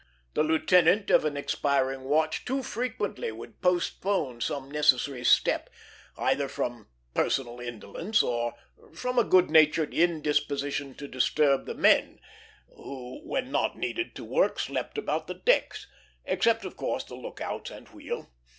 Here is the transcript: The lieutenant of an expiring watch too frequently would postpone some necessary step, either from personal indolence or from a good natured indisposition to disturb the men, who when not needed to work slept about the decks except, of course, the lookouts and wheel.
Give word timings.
The 0.33 0.41
lieutenant 0.41 1.11
of 1.11 1.25
an 1.25 1.37
expiring 1.37 2.05
watch 2.05 2.43
too 2.43 2.63
frequently 2.63 3.31
would 3.31 3.61
postpone 3.61 4.41
some 4.41 4.71
necessary 4.71 5.23
step, 5.23 5.69
either 6.17 6.47
from 6.47 6.87
personal 7.13 7.59
indolence 7.59 8.23
or 8.23 8.55
from 8.95 9.19
a 9.19 9.23
good 9.23 9.51
natured 9.51 9.93
indisposition 9.93 10.95
to 10.95 11.07
disturb 11.07 11.67
the 11.67 11.75
men, 11.75 12.19
who 12.75 13.21
when 13.23 13.51
not 13.51 13.77
needed 13.77 14.15
to 14.15 14.23
work 14.25 14.57
slept 14.57 14.97
about 14.97 15.27
the 15.27 15.35
decks 15.35 15.85
except, 16.25 16.65
of 16.65 16.75
course, 16.75 17.03
the 17.03 17.13
lookouts 17.13 17.69
and 17.69 17.89
wheel. 17.89 18.31